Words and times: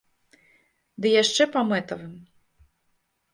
Ды 1.05 1.11
яшчэ 1.23 1.43
па 1.57 1.61
мэтавым. 1.73 2.17